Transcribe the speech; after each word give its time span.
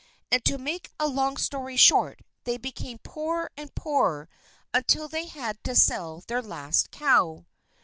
And 0.31 0.43
to 0.45 0.57
make 0.57 0.89
a 0.99 1.05
long 1.07 1.37
story 1.37 1.77
short, 1.77 2.21
they 2.45 2.57
became 2.57 2.97
poorer 3.03 3.51
and 3.55 3.75
poorer, 3.75 4.29
until 4.73 5.07
they 5.07 5.27
had 5.27 5.63
to 5.65 5.75
sell 5.75 6.23
their 6.27 6.41
last 6.41 6.89
cow. 6.89 7.45